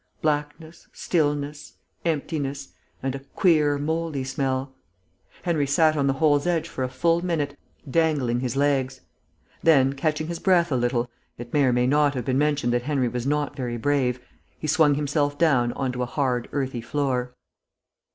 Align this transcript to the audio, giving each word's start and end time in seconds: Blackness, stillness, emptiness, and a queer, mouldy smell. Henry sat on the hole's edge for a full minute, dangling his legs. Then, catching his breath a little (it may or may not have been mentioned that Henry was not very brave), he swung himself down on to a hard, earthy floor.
Blackness, 0.19 0.87
stillness, 0.91 1.73
emptiness, 2.03 2.69
and 3.03 3.13
a 3.13 3.19
queer, 3.19 3.77
mouldy 3.77 4.23
smell. 4.23 4.73
Henry 5.43 5.67
sat 5.67 5.95
on 5.95 6.07
the 6.07 6.13
hole's 6.13 6.47
edge 6.47 6.67
for 6.67 6.83
a 6.83 6.89
full 6.89 7.23
minute, 7.23 7.55
dangling 7.87 8.39
his 8.39 8.55
legs. 8.57 9.01
Then, 9.61 9.93
catching 9.93 10.25
his 10.25 10.39
breath 10.39 10.71
a 10.71 10.75
little 10.75 11.07
(it 11.37 11.53
may 11.53 11.65
or 11.65 11.71
may 11.71 11.85
not 11.85 12.15
have 12.15 12.25
been 12.25 12.39
mentioned 12.39 12.73
that 12.73 12.81
Henry 12.89 13.09
was 13.09 13.27
not 13.27 13.55
very 13.55 13.77
brave), 13.77 14.19
he 14.57 14.65
swung 14.65 14.95
himself 14.95 15.37
down 15.37 15.71
on 15.73 15.91
to 15.91 16.01
a 16.01 16.07
hard, 16.07 16.49
earthy 16.51 16.81
floor. 16.81 17.35